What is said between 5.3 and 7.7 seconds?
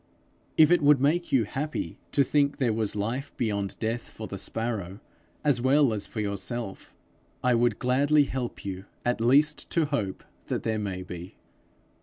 as well as for yourself, I